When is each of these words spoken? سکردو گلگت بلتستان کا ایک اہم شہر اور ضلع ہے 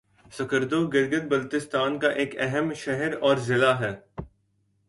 سکردو 0.33 0.79
گلگت 0.87 1.23
بلتستان 1.29 1.99
کا 1.99 2.09
ایک 2.21 2.35
اہم 2.39 2.73
شہر 2.75 3.13
اور 3.21 3.37
ضلع 3.47 3.71
ہے 3.79 3.93